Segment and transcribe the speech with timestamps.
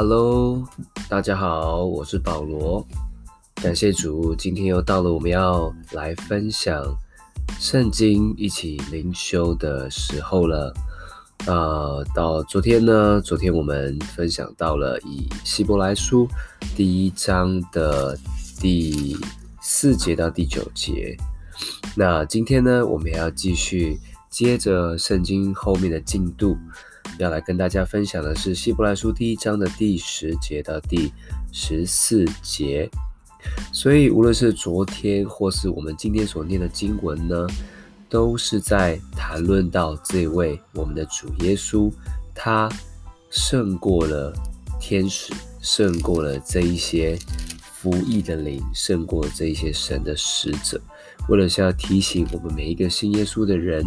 [0.00, 0.64] Hello，
[1.08, 2.86] 大家好，我是保罗。
[3.56, 6.84] 感谢主，今天又到了我们要来分享
[7.58, 10.72] 圣经、一起灵修的时候了。
[11.48, 16.28] 呃，到昨天呢，昨天我们分享到了以希伯来书
[16.76, 18.16] 第一章的
[18.60, 19.16] 第
[19.60, 21.16] 四节到第九节。
[21.96, 23.98] 那今天呢，我们要继续
[24.30, 26.56] 接着圣经后面的进度。
[27.18, 31.12] 要来跟大家分享的是《希伯来书》第一章的第十节到第
[31.52, 32.88] 十四节，
[33.72, 37.44] 所以无论是昨天或是我们今天所念的经文呢，
[38.08, 41.92] 都是在谈论到这位我们的主耶稣，
[42.36, 42.68] 他
[43.30, 44.32] 胜过了
[44.80, 47.18] 天使，胜过了这一些
[47.60, 50.80] 服役的灵，胜过这一些神的使者，
[51.28, 53.84] 为了是要提醒我们每一个信耶稣的人，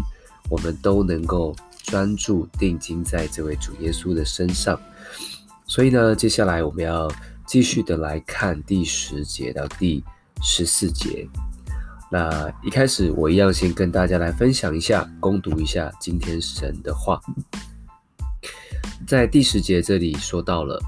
[0.49, 1.55] 我们都能够。
[1.91, 4.79] 专注定睛在这位主耶稣的身上，
[5.65, 7.11] 所以呢，接下来我们要
[7.45, 10.01] 继续的来看第十节到第
[10.41, 11.27] 十四节。
[12.09, 17.21] 那一开始，我一样先跟大家来分享一下，攻读一下今天神的话。
[19.05, 20.81] 在第十节这里说到了，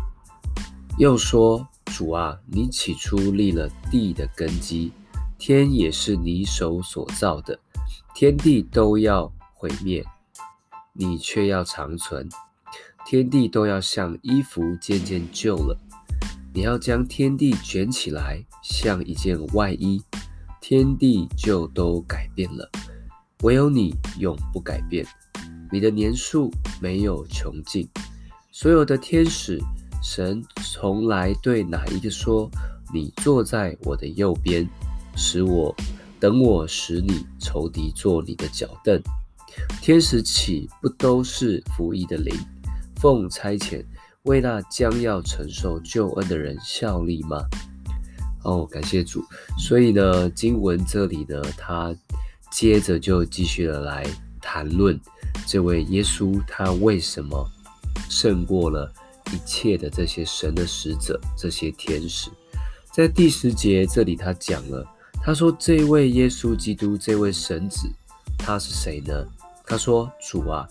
[0.97, 4.93] 又说：“主啊，你起初立了地的根基，
[5.37, 7.59] 天也是你手所造的，
[8.15, 10.01] 天地都要毁灭。”
[10.95, 12.29] 你却要长存，
[13.03, 15.75] 天地都要像衣服渐渐旧了。
[16.53, 20.03] 你要将天地卷起来，像一件外衣，
[20.61, 22.69] 天地就都改变了。
[23.41, 25.03] 唯有你永不改变，
[25.71, 27.89] 你的年数没有穷尽。
[28.51, 29.59] 所有的天使，
[30.03, 32.47] 神从来对哪一个说
[32.93, 34.69] ：“你坐在我的右边，
[35.15, 35.75] 使我
[36.19, 39.01] 等我使你仇敌做你的脚凳。”
[39.81, 42.33] 天使岂不都是服役的灵，
[42.97, 43.83] 奉差遣
[44.23, 47.43] 为那将要承受救恩的人效力吗？
[48.43, 49.23] 哦，感谢主。
[49.57, 51.95] 所以呢，经文这里呢，他
[52.51, 54.05] 接着就继续的来
[54.41, 54.99] 谈论
[55.45, 57.49] 这位耶稣，他为什么
[58.09, 58.91] 胜过了
[59.33, 62.29] 一切的这些神的使者，这些天使。
[62.91, 64.85] 在第十节这里，他讲了，
[65.21, 67.89] 他说这位耶稣基督，这位神子，
[68.37, 69.25] 他是谁呢？
[69.65, 70.67] 他说：“主啊，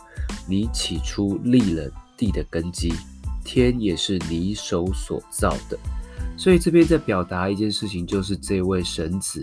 [0.47, 2.93] 你起初立了地的根基，
[3.45, 5.79] 天也是你手所造的。
[6.37, 9.41] 所以这边在表达一件事情，就是这位神子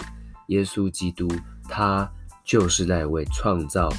[0.47, 1.27] 耶稣基督，
[1.63, 2.09] 他
[2.45, 3.91] 就是那位创造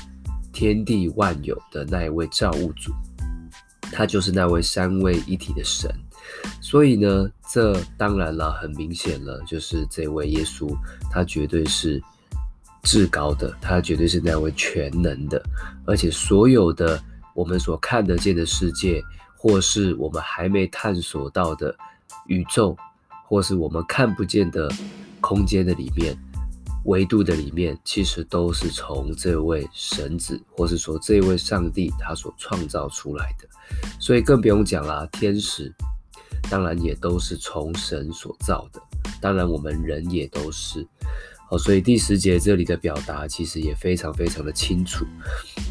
[0.52, 2.92] 天地万有的那一位造物主，
[3.92, 5.92] 他就是那位三位一体的神。
[6.60, 10.72] 所以呢，这当然了，很明显了，就是这位耶稣，
[11.10, 12.00] 他绝对是。”
[12.82, 15.42] 至高的，他绝对是那位全能的，
[15.84, 17.00] 而且所有的
[17.34, 19.02] 我们所看得见的世界，
[19.36, 21.74] 或是我们还没探索到的
[22.26, 22.76] 宇宙，
[23.26, 24.70] 或是我们看不见的
[25.20, 26.16] 空间的里面、
[26.84, 33.46] 维度的里面，其实都是从这位神子，或是说这位上帝他所创造出来的。
[33.98, 35.72] 所以更不用讲啦，天使
[36.50, 38.80] 当然也都是从神所造的，
[39.20, 40.86] 当然我们人也都是。
[41.50, 45.04] 哦，所以第十节这里的表达其实也非常非常的清楚。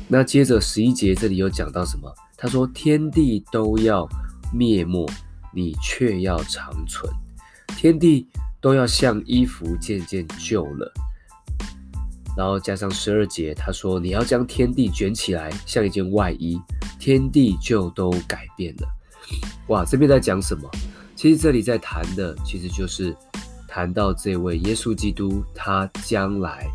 [0.09, 2.13] 那接着十一节这里又讲到什么？
[2.35, 4.07] 他说：“天地都要
[4.53, 5.05] 灭没，
[5.53, 7.09] 你却要长存；
[7.77, 8.27] 天地
[8.59, 10.93] 都要像衣服渐渐旧了。”
[12.35, 16.59] 然后加上十二节，他说：“你要将天地卷起来，像一件外衣，
[16.99, 18.87] 天地就都改变了。”
[19.67, 20.69] 哇，这边在讲什么？
[21.15, 23.15] 其实这里在谈的其实就是。
[23.69, 26.65] 谈到这位耶稣基督，他将来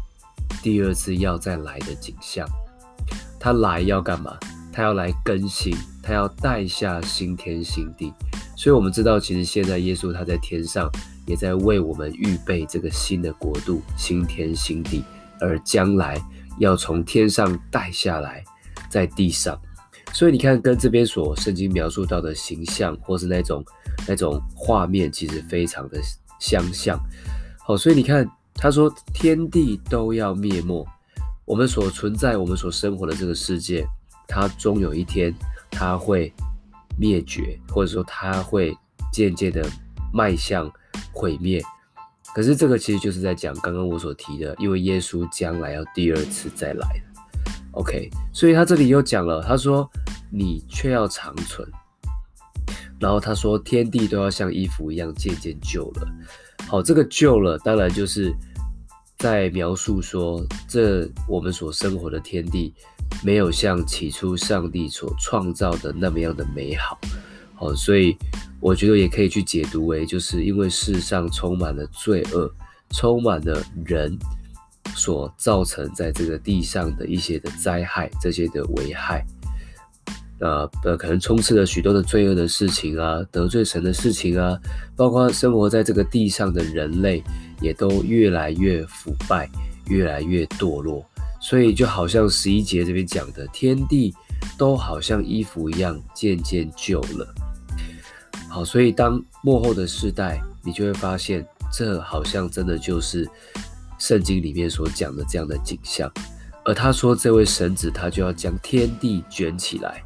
[0.63, 2.49] 第二次要再来的景象，
[3.41, 4.39] 他来要干嘛？
[4.73, 8.13] 他要来更新，他要带下新天新地。
[8.57, 10.89] 所以，我们知道，其实现在耶稣他在天上，
[11.27, 15.05] 也在为我们预备这个新的国度、新天新地，
[15.41, 16.17] 而将来
[16.59, 18.45] 要从天上带下来，
[18.89, 19.61] 在地上。
[20.13, 23.65] 所以，你看，跟这边所圣经描述到的形象，或是那种
[24.07, 26.01] 那种画面，其实非常的。
[26.45, 27.01] 相像，
[27.67, 30.87] 好，所以你看，他说天地都要灭没，
[31.47, 33.87] 我们所存在、我们所生活的这个世界，
[34.29, 35.35] 它终有一天，
[35.71, 36.31] 它会
[36.99, 38.77] 灭绝，或者说它会
[39.11, 39.67] 渐渐的
[40.13, 40.71] 迈向
[41.15, 41.63] 毁灭。
[42.35, 46.87] 可是这个其实就是在讲刚刚我所提的，因为耶稣将来要第二次再来。
[47.71, 49.91] OK，所以他这里又讲了，他说
[50.31, 51.67] 你却要长存。
[53.05, 56.09] 然后他说：“天地都要像衣服一样渐渐旧了。”
[56.67, 58.35] 好，这个旧了，当然就是
[59.19, 62.73] 在描述说，这我们所生活的天地
[63.23, 66.99] 没有像起初上帝所创造的那么样的美好。
[67.55, 68.17] 好，所以
[68.59, 72.51] 我觉得也可以去解读为，就是因为世上充满了罪恶，
[72.89, 74.19] 充满了人
[74.97, 79.23] 所造成在这个地上的一些的灾害，这些的危害，
[80.41, 84.59] 呃呃，可能充斥了许多的罪恶的事情啊，得罪神的事情啊，
[84.97, 87.23] 包括生活在这个地上的人类，
[87.61, 89.49] 也都越来越腐败，
[89.87, 91.05] 越来越堕落，
[91.41, 94.13] 所以就好像十一节这边讲的，天地
[94.59, 97.35] 都好像衣服一样，渐渐旧了。
[98.49, 103.29] 好，所以当末后的世代，你就会发现，这好像真的就是
[103.99, 106.13] 圣经里面所讲的这样的景象。
[106.65, 110.03] 而他说，这位神子他就要将天地卷起来，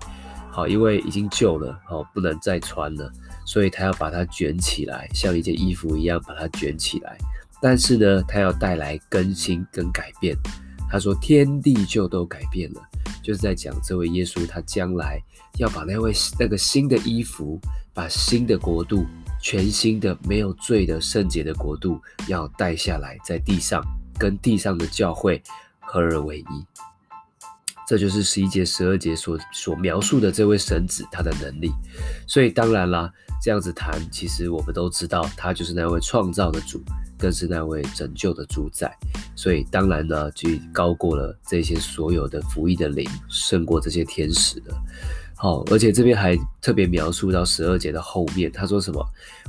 [0.58, 3.08] 好，因为已经旧了，好，不能再穿了，
[3.46, 7.16] 所以他要把它卷起来，像一件衣服一样把它卷起来。
[7.62, 10.36] 但是呢，他要带来更新跟改变。
[10.90, 12.82] 他说，天地就都改变了，
[13.22, 15.22] 就是在讲这位耶稣，他将来
[15.58, 17.60] 要把那位那个新的衣服。
[17.94, 19.06] 把新的国度，
[19.40, 23.80] 全新的没有罪的圣洁的国度，要带下来，在地上
[24.18, 25.40] 跟地上的教会
[25.80, 26.87] 合而为一。
[27.88, 31.72] 这就是十一节、十二节所所描述的这位神子他的能力。
[32.26, 33.10] 所以当然啦，
[33.42, 36.82] 这样子谈，其实我们都知道，他就是那位创造的主，
[37.16, 38.94] 更是那位拯救的主宰。
[39.34, 44.74] 所以当然呢，就高过了这些所有的服役的灵，胜过这些天使的。
[45.34, 49.02] 好，而且这边还特别描述到十二节的后面，他说什么？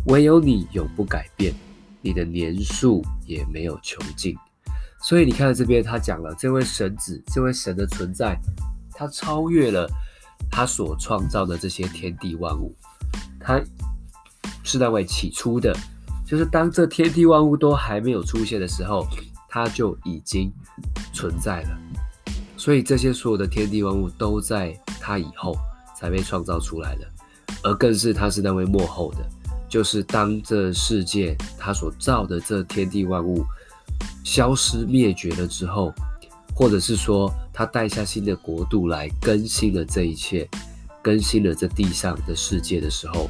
[0.05, 1.53] 唯有你永不改变，
[2.01, 4.33] 你的年数也没有穷尽。
[5.01, 8.39] 所以你看这边，他讲了这位神子，这位神的存在，
[8.93, 9.89] 他超越了
[10.51, 12.75] 他所创造的这些天地万物。
[13.39, 13.61] 他
[14.63, 15.75] 是那位起初的，
[16.25, 19.07] 就是当这天地万物都还没有出现的时候，
[19.49, 20.51] 他就已经
[21.13, 21.77] 存在了。
[22.57, 25.55] 所以这些所有的天地万物都在他以后。
[25.99, 27.05] 才被创造出来的，
[27.61, 29.29] 而更是他是那位幕后的，
[29.67, 33.45] 就是当这世界他所造的这天地万物
[34.23, 35.93] 消失灭绝了之后，
[36.53, 40.47] 或者是说他带下新的国度来更新了这一切，
[41.01, 43.29] 更新了这地上的世界的时候，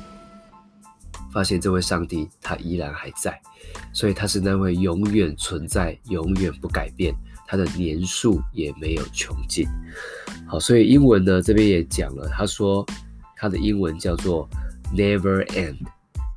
[1.31, 3.39] 发现这位上帝他依然还在，
[3.93, 7.13] 所以他是那位永远存在、永远不改变，
[7.47, 9.67] 他的年数也没有穷尽。
[10.47, 12.85] 好，所以英文呢，这边也讲了，他说
[13.37, 14.49] 他的英文叫做
[14.91, 15.77] Never End，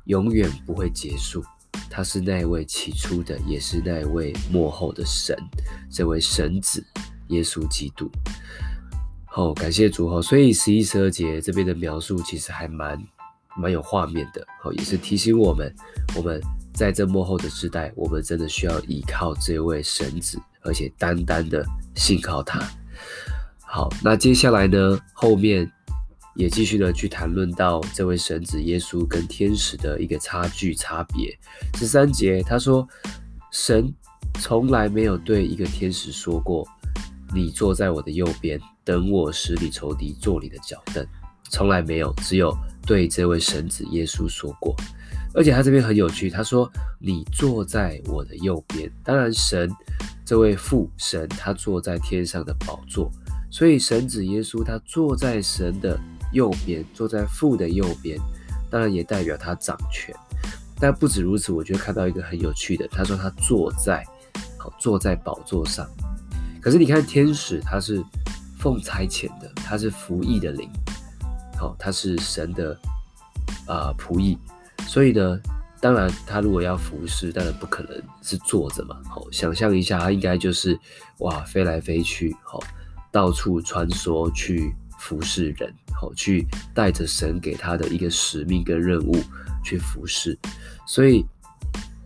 [0.05, 1.43] 永远不会结束。
[1.89, 5.37] 他是那位起初的，也是那位幕后的神，
[5.91, 6.83] 这位神子
[7.27, 8.09] 耶稣基督。
[9.25, 10.21] 好，感谢主哈。
[10.21, 13.01] 所以十一、十二节这边的描述其实还蛮
[13.57, 15.73] 蛮有画面的，好，也是提醒我们，
[16.15, 16.41] 我们
[16.73, 21.65] 在这幕后的时代，我们真的需要依靠这位神子，而且单单的
[21.95, 22.59] 信靠他。
[23.61, 25.71] 好，那接下来呢，后面
[26.35, 31.37] 也继续的去谈论到这位神子耶稣跟天使的一个差距差别。
[31.77, 32.87] 十三节他说，
[33.51, 33.93] 神
[34.39, 36.67] 从来没有对一个天使说过，
[37.33, 41.05] 你坐在我的右边，等我使你仇敌坐你的脚凳，
[41.49, 42.55] 从来没有，只有
[42.85, 44.75] 对这位神子耶稣说过。
[45.35, 49.67] 而且他这边很有趣，他说你坐在我的右边，当然神
[50.23, 53.11] 这位父神他坐在天上的宝座。
[53.49, 55.99] 所以神子耶稣他坐在神的
[56.33, 58.19] 右边，坐在父的右边，
[58.69, 60.13] 当然也代表他掌权。
[60.79, 64.03] 但不止如此，我觉得看到一个很有趣的，他说他坐在，
[64.57, 65.87] 好，坐在宝座上。
[66.61, 68.03] 可是你看天使他是
[68.59, 70.69] 奉差遣的，他是服役的灵，
[71.57, 72.77] 好，他是神的
[73.65, 74.37] 啊仆役。
[74.87, 75.39] 所以呢，
[75.79, 78.97] 当然他如果要服侍，当然不可能是坐着嘛。
[79.09, 80.77] 好，想象一下，他应该就是
[81.19, 82.59] 哇飞来飞去，好。
[83.11, 89.13] 到处穿梭去服侍人，好，去带着神给他的一个使命跟任务
[89.61, 90.39] 去服侍。
[90.87, 91.25] 所以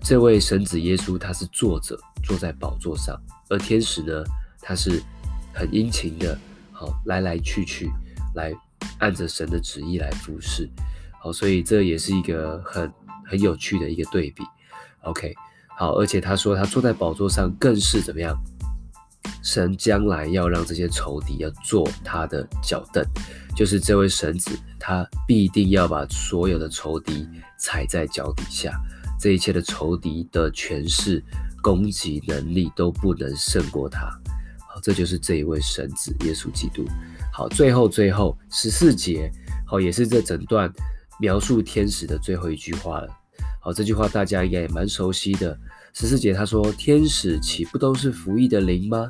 [0.01, 3.15] 这位神子耶稣他是坐着坐在宝座上，
[3.49, 4.23] 而天使呢，
[4.59, 4.99] 他是
[5.53, 6.35] 很殷勤的，
[6.71, 7.87] 好，来来去去，
[8.33, 8.51] 来
[8.97, 10.67] 按着神的旨意来服侍。
[11.19, 12.91] 好，所以这也是一个很
[13.27, 14.41] 很有趣的一个对比。
[15.01, 15.35] OK，
[15.77, 18.35] 好，而且他说他坐在宝座上更是怎么样？
[19.47, 23.01] 神将来要让这些仇敌要坐他的脚凳，
[23.55, 27.25] 就是这位神子，他必定要把所有的仇敌
[27.57, 28.77] 踩在脚底下，
[29.17, 31.23] 这一切的仇敌的权势、
[31.61, 34.07] 攻击能力都不能胜过他。
[34.67, 36.83] 好，这就是这一位神子耶稣基督。
[37.31, 39.31] 好，最后最后十四节，
[39.65, 40.69] 好，也是这整段
[41.21, 43.07] 描述天使的最后一句话了。
[43.61, 45.57] 好，这句话大家应该也蛮熟悉的。
[45.93, 49.09] 十四节他说：“天使岂不都是服役的灵吗？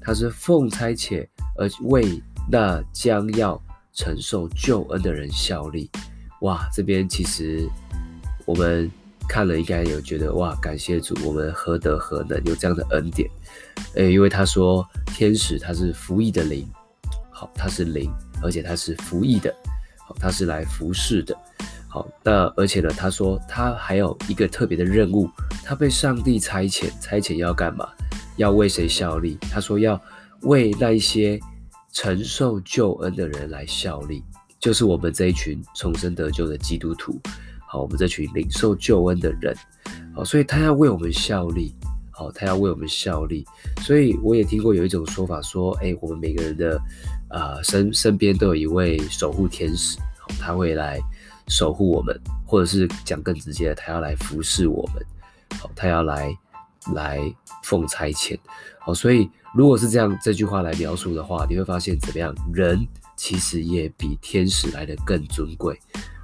[0.00, 3.60] 他是奉差遣而为那将要
[3.94, 5.90] 承受救恩的人效力，
[6.42, 7.66] 哇，这边其实
[8.44, 8.90] 我们
[9.26, 13.28] 看了应该有觉得哇，感谢主，我们何德何能有这样的恩典？
[13.94, 16.68] 诶，因为他说天使他是服役的灵，
[17.30, 19.54] 好，他是灵，而且他是服役的，
[20.06, 21.34] 好，他是来服侍的。
[21.94, 25.30] 好，那而且呢，他说他还有一个特别的任务，
[25.62, 27.88] 他被上帝差遣，差遣要干嘛？
[28.36, 29.38] 要为谁效力？
[29.42, 30.02] 他说要
[30.40, 31.38] 为那一些
[31.92, 34.24] 承受救恩的人来效力，
[34.58, 37.16] 就是我们这一群重生得救的基督徒。
[37.64, 39.56] 好，我们这群领受救恩的人。
[40.16, 41.76] 好，所以他要为我们效力。
[42.10, 43.46] 好，他要为我们效力。
[43.82, 46.76] 所以我也听过有一种说法说，哎，我们每个人的
[47.28, 49.96] 啊、身身边都有一位守护天使，
[50.40, 51.00] 他会来。
[51.48, 55.04] 守护我们，或者是讲更直接的，他要来服侍我们，
[55.60, 56.36] 好，他要来
[56.94, 57.20] 来
[57.62, 58.38] 奉差遣，
[58.78, 62.34] 好，所以如果是这样这句话来描述的话，你会发现怎么样？
[62.52, 62.86] 人
[63.16, 65.78] 其实也比天使来得更尊贵，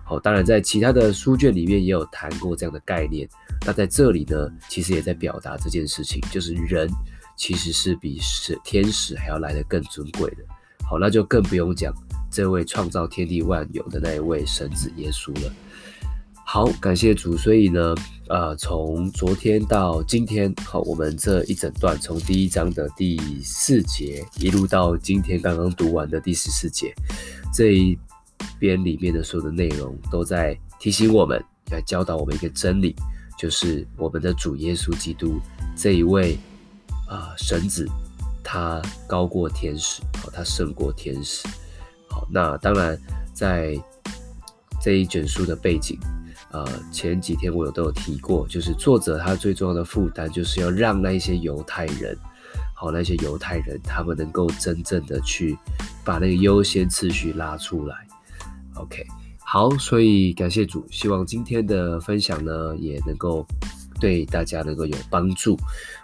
[0.04, 3.28] 好，当然在其他的书卷里面也有谈过这样的概念，
[3.64, 6.90] 那在这里呢，其实也在表达这件事情，就是人
[7.36, 10.44] 其实是比是天使还要来得更尊贵的，
[10.84, 11.94] 好，那就更不用讲。
[12.30, 15.52] 这位创造天地万有的那一位神子耶稣了。
[16.46, 17.36] 好，感谢主。
[17.36, 17.94] 所以呢，
[18.28, 26.92] 呃，从昨天到今天，好，我们这一整段从第一章的第四节一路到今天刚刚读完的第十四节，
[27.54, 27.96] 这一
[28.58, 32.96] 边里面的所有的内容都在提醒我们，来教导我们一个真理，
[33.38, 35.38] 就是我们的主耶稣基督
[35.76, 36.36] 这一位
[37.08, 37.88] 啊、神子，
[38.42, 41.46] 他高过天使，好，他胜过天使。
[42.10, 42.98] 好，那当然，
[43.32, 43.80] 在
[44.82, 45.96] 这一卷书的背景，
[46.50, 52.18] 呃，前几天我有都有提过，就是作者他最重要的负担，就是要让那一些犹太人，
[52.74, 55.56] 好，那些犹太人他们能够真正的去
[56.04, 57.96] 把那个优先次序拉出来。
[58.74, 59.06] OK，
[59.44, 63.46] 好，所以感谢主，希望今天的分享呢，也能够
[64.00, 65.56] 对大家能够有帮助。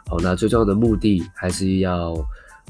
[0.06, 2.14] 好，那最重要的目的还是要。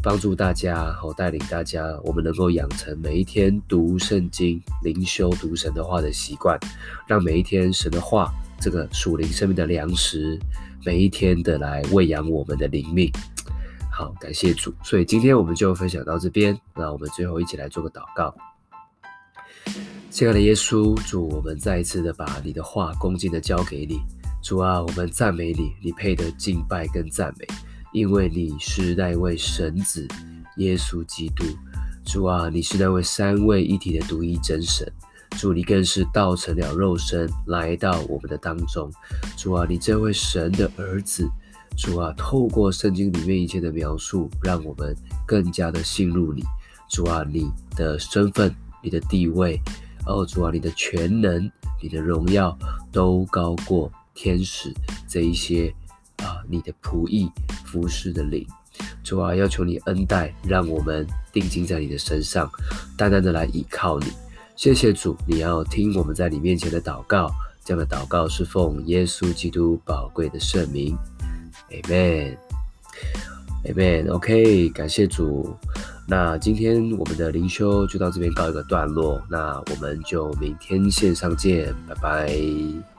[0.02, 6.58] 帮助大家，好，带领大家，我们能够养成每一天读圣经、灵修读神的话的习惯，
[7.06, 10.38] 让每一天神的话这个属灵生命的粮食，
[10.84, 13.10] 每一天的来喂养我们的灵命。
[13.90, 14.72] 好，感谢主。
[14.84, 18.34] 所以今天我们就分享到这边，那我们最后一起来做个祷告。
[20.10, 24.00] 亲爱的耶稣，主，我们再一次的把你的话恭敬的交给你。
[24.42, 27.46] 主啊，我们赞美你，你配得敬拜跟赞美。
[27.96, 30.06] 因为你是那位神子
[30.58, 31.46] 耶稣基督，
[32.04, 34.86] 主啊，你是那位三位一体的独一真神，
[35.38, 38.92] 主，你更是道成了肉身来到我们的当中，
[39.34, 41.26] 主啊，你这位神的儿子，
[41.74, 44.94] 主啊，透过圣经里面一切的描述，让我们
[45.26, 46.44] 更加的信入你，
[46.90, 49.58] 主啊，你的身份、你的地位，
[50.04, 51.50] 哦，主啊，你的全能、
[51.82, 52.54] 你的荣耀
[52.92, 54.70] 都高过天使
[55.08, 55.74] 这一些。
[56.18, 57.30] 啊，你的仆役
[57.64, 58.46] 服侍的灵，
[59.02, 62.50] 主啊，要求你恩待，让我们定睛在你的身上，
[62.96, 64.06] 单单的来倚靠你。
[64.56, 67.30] 谢谢主，你要听我们在你面前的祷告，
[67.64, 70.96] 这样的祷告是奉耶稣基督宝贵的圣名
[71.70, 72.38] ，Amen，Amen。
[74.10, 75.54] OK，感谢主。
[76.08, 82.95] 那今天我们的灵修就到这边告一个段落，那我们就明天线上见，拜拜。